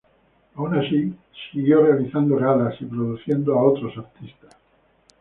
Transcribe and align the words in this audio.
Aun 0.55 0.73
así, 0.79 1.13
siguió 1.51 1.85
realizando 1.85 2.35
galas 2.37 2.73
y 2.81 2.85
produciendo 2.85 3.53
a 3.53 3.63
otros 3.65 3.95
artistas. 3.99 4.55